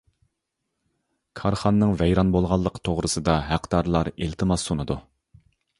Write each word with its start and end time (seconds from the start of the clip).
كارخانىنىڭ 1.41 1.93
ۋەيران 2.01 2.33
بولغانلىقى 2.39 2.83
توغرىسىدا 2.91 3.39
ھەقدارلار 3.53 4.15
ئىلتىماس 4.15 4.71
سۇنىدۇ. 4.71 4.99